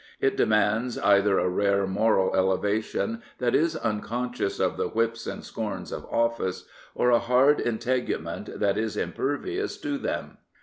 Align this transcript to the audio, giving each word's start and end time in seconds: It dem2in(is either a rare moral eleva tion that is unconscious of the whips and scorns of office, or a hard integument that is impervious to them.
It 0.19 0.35
dem2in(is 0.35 0.99
either 1.05 1.37
a 1.37 1.47
rare 1.47 1.85
moral 1.85 2.31
eleva 2.31 2.83
tion 2.83 3.21
that 3.37 3.53
is 3.53 3.75
unconscious 3.75 4.59
of 4.59 4.75
the 4.75 4.87
whips 4.87 5.27
and 5.27 5.45
scorns 5.45 5.91
of 5.91 6.05
office, 6.05 6.65
or 6.95 7.11
a 7.11 7.19
hard 7.19 7.59
integument 7.61 8.57
that 8.59 8.79
is 8.79 8.97
impervious 8.97 9.77
to 9.81 9.99
them. 9.99 10.39